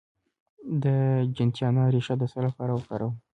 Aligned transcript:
د 0.83 0.85
جنتیانا 1.35 1.83
ریښه 1.93 2.15
د 2.17 2.23
څه 2.31 2.39
لپاره 2.47 2.71
وکاروم؟ 2.73 3.13